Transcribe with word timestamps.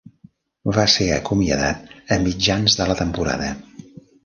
Va 0.77 0.85
ser 0.93 1.07
acomiadat 1.17 1.93
a 2.17 2.19
mitjans 2.25 2.81
de 2.83 2.91
la 2.95 2.99
temporada. 3.05 3.55